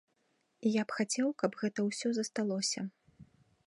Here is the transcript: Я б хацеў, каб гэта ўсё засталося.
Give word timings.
Я 0.81 0.85
б 0.87 0.97
хацеў, 1.01 1.27
каб 1.43 1.51
гэта 1.61 1.79
ўсё 1.91 2.07
засталося. 2.23 2.79